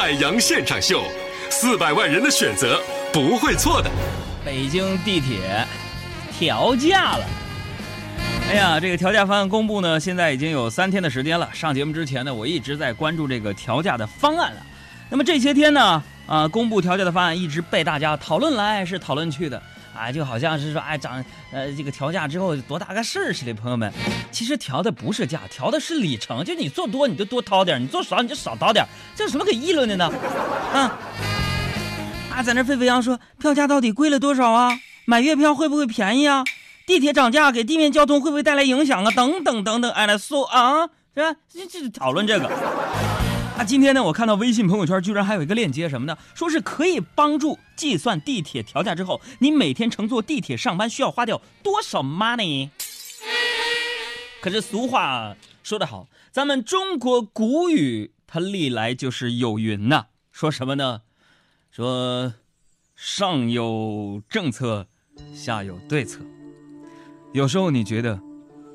[0.00, 1.04] 海洋现场秀，
[1.50, 2.80] 四百万人的选择
[3.12, 3.90] 不会错的。
[4.42, 5.62] 北京地铁
[6.38, 7.24] 调价了。
[8.48, 11.46] 哎呀，这个调价方案公布呢，现在已经有三天的时间了。
[11.52, 14.62] 上节目之前呢，我一直在关注这个调价的方案了。
[15.10, 19.62] 那么这些天呢，啊，公布调价的方案一直被大家讨论来是讨论去的，
[19.94, 23.52] 啊，就好像是说，哎，涨，呃，这个调价之后多大个事儿似的。
[23.52, 23.92] 朋友们，
[24.30, 30.10] 其实调的不是价，调的是里程，就你做多你就多掏点，你做少你就少掏点，这有什么可议论的呢？
[30.72, 30.98] 啊，
[32.30, 34.78] 啊，在那沸沸扬说票价到底贵了多少啊？
[35.04, 36.44] 买月票会不会便宜啊？
[36.86, 39.10] 地铁涨价给地面交通会不会带来影响啊？
[39.10, 41.36] 等等等等，哎，来说啊，是吧？
[41.52, 42.50] 这这讨论这个。
[43.60, 46.16] 那，今天呢，我看到微信朋友圈居然还有一个链接，什么呢？
[46.34, 52.70] 说是可以帮助计算地铁调价之后，你每天乘坐地铁上班需要花掉多少 money。
[54.40, 61.02] 可是俗话说得好，咱们中国古语它历来就是有云呐，说什么呢？
[61.70, 62.32] 说
[62.96, 64.86] 上有政策，
[65.34, 66.22] 下有对策。
[67.34, 68.18] 有时候你觉得，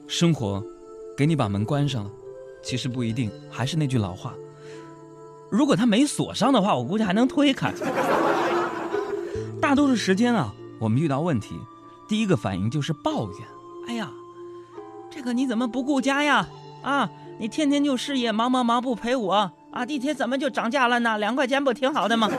[0.08, 0.64] 生活
[1.18, 2.12] 给你把门关上了，
[2.64, 3.32] 其实不一定。
[3.50, 4.36] 还是那句老话，
[5.56, 7.74] 如果它没锁上的话，我估计还能推开。
[9.62, 11.58] 大多数时间啊，我们遇到问题，
[12.08, 13.40] 第一个反应就是抱怨。
[13.88, 14.10] 哎呀，
[15.10, 16.48] 这个你怎么不顾家呀？
[16.84, 19.86] 啊，你天天就事业忙忙忙不陪我啊？
[19.86, 21.18] 地铁怎么就涨价了呢？
[21.18, 22.30] 两块钱不挺好的吗？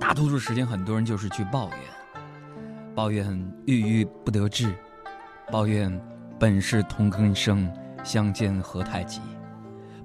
[0.00, 1.78] 大多数时间，很多人就是去抱怨。
[2.94, 4.74] 抱怨郁郁不得志，
[5.52, 6.00] 抱怨
[6.38, 7.70] 本是同根生，
[8.02, 9.20] 相煎何太急，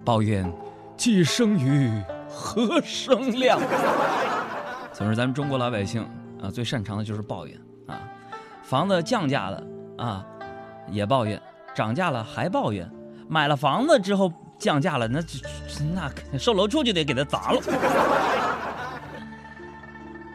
[0.05, 0.45] 抱怨
[0.95, 3.59] 既生瑜，何生亮。
[4.94, 6.03] 总之，咱们中国老百姓
[6.41, 8.00] 啊，最擅长的就是抱怨啊。
[8.63, 9.63] 房子降价了
[9.97, 10.25] 啊，
[10.89, 11.38] 也抱怨；
[11.75, 12.89] 涨价了还抱怨。
[13.27, 15.22] 买了房子之后降价了，那
[16.31, 17.61] 那售楼处就得给他砸了。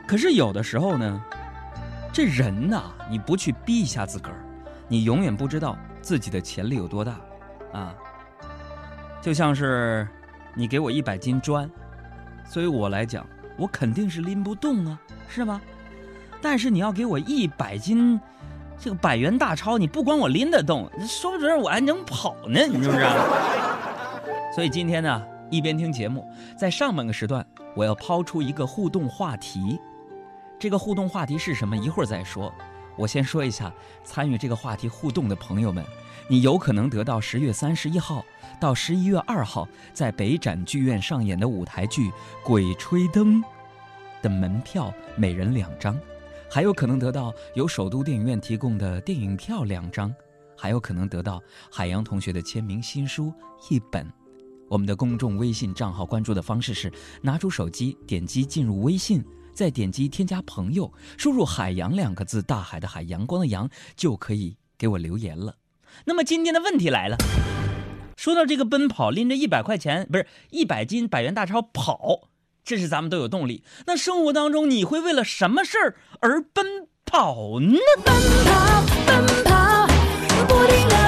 [0.06, 1.24] 可是有的时候呢。
[2.10, 4.44] 这人呐，你不去逼一下自个儿，
[4.88, 7.20] 你永远不知道自己的潜力有多大，
[7.72, 7.94] 啊！
[9.20, 10.08] 就像是
[10.58, 11.70] 你给我一百斤砖，
[12.50, 13.24] 作为我来讲，
[13.56, 15.60] 我肯定是拎不动啊，是吗？
[16.42, 18.18] 但是你要给我一百斤
[18.76, 23.06] 这个百元大钞，你不光我拎得动，说不准我还能跑呢，你是不是？
[24.52, 27.46] 所以今天呢，一边听节目，在上半个时段，
[27.76, 29.80] 我要抛出一个互动话题。
[30.58, 31.76] 这个互动话题是什么？
[31.76, 32.52] 一会儿再说。
[32.98, 33.72] 我先说一下，
[34.04, 35.84] 参与这个话题互动的朋友们，
[36.26, 38.24] 你有可能得到十月三十一号
[38.60, 42.10] 到十一月二号在北展剧院上演的舞台剧
[42.42, 43.40] 《鬼吹灯》
[44.20, 45.94] 的门票，每人两张；
[46.50, 50.10] 还有可能得到由首都电影院提供的电影票两张；
[50.56, 53.32] 还有可能得到海洋同学的签名新书
[53.70, 54.04] 一本。
[54.68, 56.92] 我们的公众微信账号关注的方式是：
[57.22, 59.24] 拿出手机，点击进入微信。
[59.58, 65.56] 再点击添加朋友，输入“海洋”两个字，大海的海，阳光的阳，就可以给我留言了。
[66.04, 67.16] 那么今天的问题来了，
[68.16, 72.28] 说到这个奔跑，拎着一百块钱，不是一百斤百元大钞跑，
[72.62, 73.64] 这是咱们都有动力。
[73.86, 77.76] 那生活当中，你会为了什么事儿而奔跑呢？
[78.04, 78.14] 奔
[78.44, 79.88] 跑，奔跑，
[80.46, 81.07] 不停的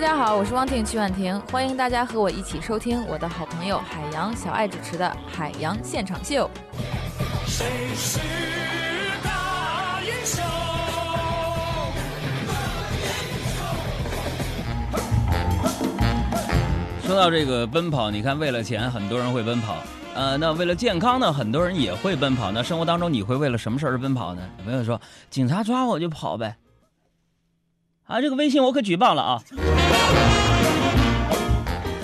[0.00, 5.04] 大家好我是汪婷曲婉婷，欢迎大家和我一起收听我的好朋友海洋小爱主持的
[5.36, 6.48] 《海洋现场秀》。
[7.48, 7.66] 谁
[7.96, 8.20] 是
[9.24, 10.44] 大英雄？
[17.02, 19.78] 说到这个奔跑，你看，为了钱，很多人会奔跑。
[20.14, 22.52] 呃，那为了健康呢，很多人也会奔跑。
[22.52, 24.48] 那生活当中，你会为了什么事儿而奔跑呢？
[24.58, 26.56] 有朋友说，警察抓我就跑呗。
[28.06, 29.42] 啊，这个微信我可举报了啊！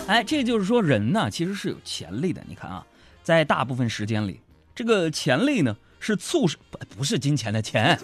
[0.07, 2.43] 哎，这就是说人呢，其实是有潜力的。
[2.47, 2.85] 你看啊，
[3.23, 4.41] 在大部分时间里，
[4.75, 7.99] 这个潜力呢是促使不不是金钱的钱，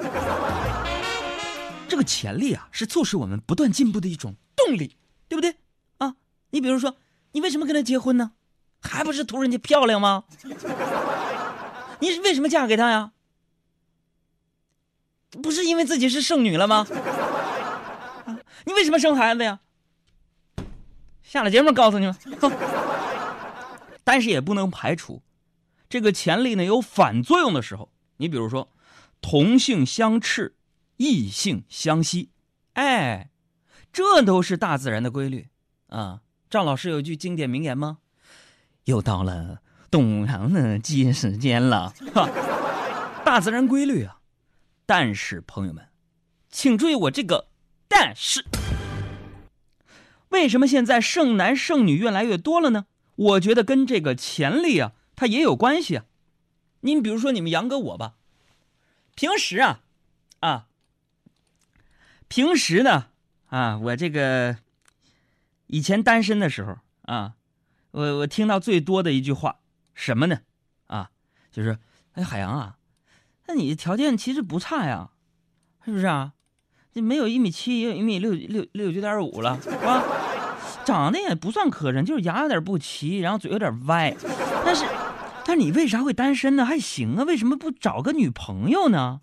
[1.86, 4.96] 这个潜力啊是促使我们不断进步的一种动力，
[5.28, 5.56] 对不对？
[5.98, 6.14] 啊，
[6.50, 6.96] 你比如说，
[7.32, 8.32] 你为什么跟他结婚呢？
[8.80, 10.24] 还不是图人家漂亮吗？
[12.00, 13.12] 你为什么嫁给他呀？
[15.42, 16.86] 不是因为自己是剩女了吗？
[18.64, 19.60] 你为什么生孩子呀？
[21.30, 22.16] 下了节目告诉你们。
[24.02, 25.22] 但是也不能排除，
[25.88, 27.92] 这个潜力呢有反作用的时候。
[28.16, 28.68] 你比如说，
[29.20, 30.56] 同性相斥，
[30.96, 32.30] 异性相吸，
[32.72, 33.30] 哎，
[33.92, 35.46] 这都是大自然的规律
[35.86, 36.22] 啊。
[36.50, 37.98] 赵老师有句经典名言吗？
[38.86, 41.94] 又到了东阳的鸡时间了，
[43.24, 44.18] 大自然规律啊。
[44.84, 45.90] 但是朋友们，
[46.50, 47.46] 请注意我这个
[47.86, 48.44] 但是，
[50.30, 52.86] 为什么现在剩男剩女越来越多了呢？
[53.16, 56.04] 我觉得跟这个潜力啊，它也有关系啊。
[56.80, 58.14] 您比如说你们杨哥我吧，
[59.14, 59.82] 平时啊，
[60.38, 60.66] 啊，
[62.28, 63.08] 平时呢，
[63.48, 64.56] 啊，我这个
[65.66, 67.34] 以前单身的时候啊，
[67.90, 69.60] 我我听到最多的一句话
[69.92, 70.40] 什么呢？
[70.86, 71.10] 啊，
[71.52, 71.78] 就是
[72.12, 72.78] 哎，海洋啊，
[73.46, 75.10] 那你条件其实不差呀，
[75.84, 76.32] 是不是啊？
[76.92, 79.50] 这没有一米七，也有一米六六六九点五了，
[79.84, 80.02] 啊，
[80.84, 84.14] 长得也不算磕碜，就是牙有点不齐，然后嘴有点歪，
[84.64, 84.84] 但是。
[85.42, 86.64] 但你为啥会单身呢？
[86.64, 89.22] 还行啊，为什么不找个女朋友呢？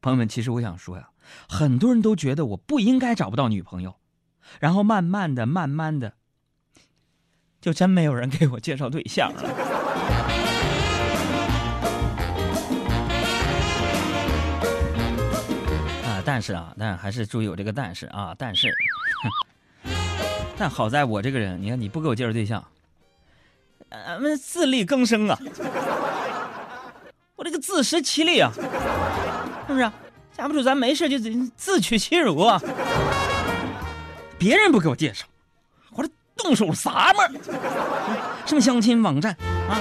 [0.00, 1.10] 朋友们，其实我想说呀，
[1.46, 3.96] 很多人都觉得我不应该找不到女朋友，
[4.60, 6.14] 然后慢慢的、慢慢的，
[7.60, 9.42] 就真没有人给我介绍对象了。
[16.04, 18.72] 啊，但是啊，但还是注意我这个但是啊，但是，
[20.60, 22.62] 但好在我这个人，你看你不给我介绍对象。
[23.88, 25.38] 俺们自力更生啊！
[27.34, 28.52] 我这个自食其力啊，
[29.66, 29.90] 是不是？
[30.36, 31.18] 架不住咱没事就
[31.56, 32.60] 自取其辱啊！
[34.38, 35.24] 别人不给我介绍，
[35.92, 37.26] 我这动手撒嘛？
[38.44, 39.34] 什么相亲网站
[39.66, 39.80] 啊？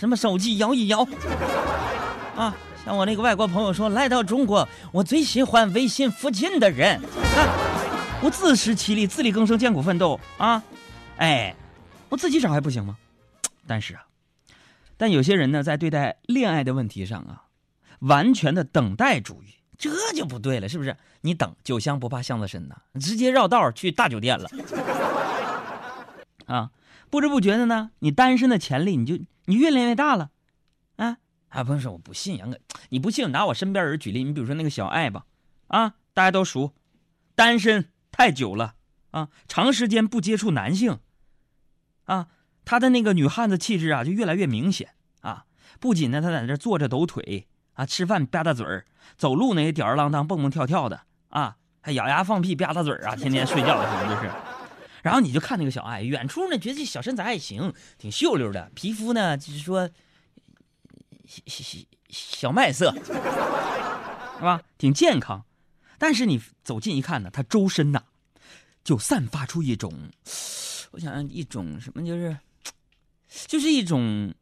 [0.00, 1.06] 什么手机摇一摇
[2.34, 2.52] 啊？
[2.84, 6.96] 像我那个外国朋友说，来到中国，我最喜欢微信附近的人。
[6.96, 7.70] 啊
[8.24, 10.62] 我自食其力，自力更生，艰苦奋斗啊！
[11.18, 11.54] 哎。
[12.08, 12.96] 我自己找还不行吗？
[13.66, 14.06] 但是啊，
[14.96, 17.46] 但有些人呢，在对待恋爱的问题上啊，
[17.98, 20.96] 完全的等待主义，这就不对了，是不是？
[21.22, 24.48] 你等酒香不怕巷子深呐，直接绕道去大酒店了
[26.46, 26.70] 啊！
[27.10, 30.30] 不知不觉的呢，你单身的潜力你就你越练越大了
[30.96, 31.18] 啊！
[31.48, 32.60] 啊，不是我不信杨哥，
[32.90, 35.24] 你不信拿我身边人举例，你比如说那个小爱吧，
[35.66, 36.72] 啊，大家都熟，
[37.34, 38.74] 单身太久了
[39.10, 41.00] 啊，长时间不接触男性。
[42.04, 42.28] 啊，
[42.64, 44.90] 他的那个女汉子气质啊，就越来越明显
[45.22, 45.46] 啊！
[45.80, 48.84] 不仅呢，他在这坐着抖腿啊，吃饭吧嗒嘴儿，
[49.16, 51.00] 走路呢也吊儿郎当、蹦蹦跳跳的
[51.30, 54.30] 啊，还咬牙放屁吧嗒嘴儿啊，天天睡觉的时候就是。
[55.02, 59.90] 然后你就看那个小爱，远处呢觉得这小身材还行，挺秀溜的，皮肤呢就是说
[61.26, 61.78] 小小
[62.08, 64.62] 小麦色，是吧？
[64.78, 65.44] 挺健康。
[66.04, 68.02] 但是你走近一看呢，他周身呐
[68.84, 69.90] 就散发出一种。
[70.90, 72.36] 我想一种什么，就是，
[73.46, 74.34] 就是一种，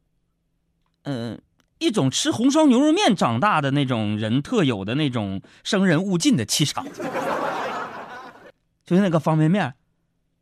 [1.04, 1.40] 嗯，
[1.78, 6.84] 一种吃红烧牛肉面长大的那种人特有的那种生人勿近的气场，
[8.84, 9.72] 就是那个方便面，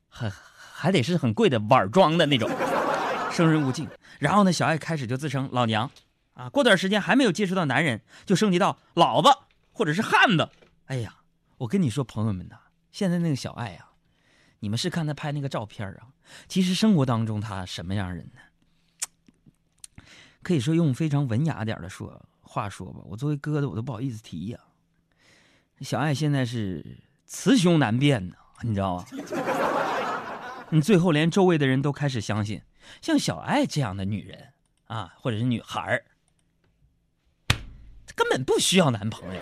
[0.08, 2.48] 还还得是很贵的碗装的那种，
[3.30, 3.86] 生人勿近。
[4.18, 5.90] 然后呢，小爱开始就自称老娘，
[6.32, 9.28] 啊，过段时间还没有接触到男人，就升级到老子
[9.70, 10.48] 或者是汉子。
[10.90, 11.14] 哎呀，
[11.56, 12.56] 我跟你说，朋友们呐，
[12.90, 13.90] 现在那个小爱呀。
[14.58, 16.08] 你们是看他拍那个照片啊？
[16.48, 20.02] 其实生活当中他什么样人呢？
[20.42, 24.58] 可以说用非常文雅点的说话说吧，我作为哥的我都不好意思提呀。
[25.80, 29.06] 小爱现在是雌雄难辨呢，你知道吗？
[30.70, 32.62] 你最后连周围的人都开始相信，
[33.00, 34.54] 像小爱这样的女人
[34.86, 36.04] 啊，或者是女孩儿，
[38.16, 39.40] 根本不需要男朋友。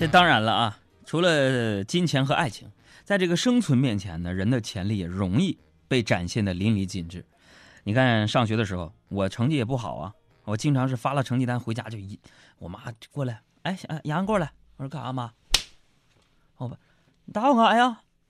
[0.00, 2.72] 这当然了啊，除了金钱和爱情，
[3.04, 7.22] 在这个生存面前呢，人的潜力也容易被展现的淋漓尽致。
[7.84, 10.14] 你看上学的时候，我成绩也不好啊，
[10.44, 12.18] 我经常是发了成绩单回家就一，
[12.58, 12.80] 我妈
[13.10, 15.30] 过来，哎，杨过来，我说干啥妈？
[16.56, 16.78] 我爸，
[17.26, 17.84] 你打我干啥呀？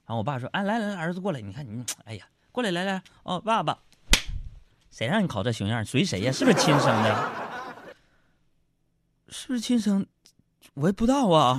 [0.07, 3.79] 然后我爸说，哎，来来，儿子过来，你看你，哎呀，过来来来，哦，爸爸，
[4.91, 5.85] 谁让你考这熊样？
[5.85, 6.33] 随谁呀？
[6.33, 7.31] 是不是亲生的？
[9.29, 10.05] 是不是亲生？
[10.75, 11.59] 我也不知道啊，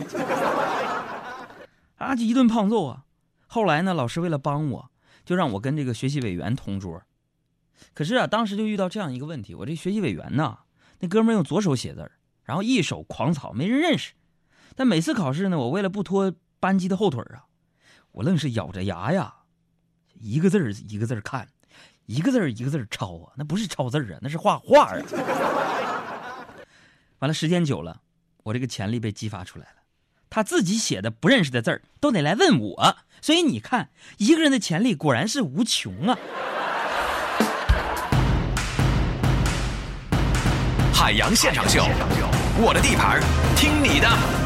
[1.97, 3.05] 啊，就一顿胖揍啊！
[3.47, 4.91] 后来呢，老师为了帮我，
[5.25, 7.01] 就让我跟这个学习委员同桌。
[7.93, 10.59] 可是啊，当时就遇到这样一个问题：我这学习委员呢，
[10.99, 12.11] 那哥们用左手写字儿，
[12.43, 14.13] 然后一手狂草，没人认识。
[14.75, 17.45] 但每次考试呢，我为了不拖班级的后腿啊，
[18.13, 19.33] 我愣是咬着牙呀，
[20.13, 21.49] 一个字儿一个字儿看，
[22.05, 24.97] 一个字儿一个字儿抄啊，那不是抄字儿啊，那是画画啊。
[27.19, 28.01] 完了，时间久了，
[28.43, 29.81] 我这个潜力被激发出来了。
[30.29, 36.17] 他自己写的不认识的字儿都得来问我，所以你看，一个人的潜力果然是无穷啊。
[40.93, 41.83] 海洋现场秀，
[42.57, 43.19] 我的地盘，
[43.57, 44.40] 听你的。